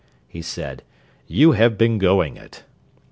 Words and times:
he 0.27 0.41
said. 0.41 0.81
"You 1.27 1.51
have 1.51 1.77
been 1.77 1.99
going 1.99 2.35
it! 2.35 2.63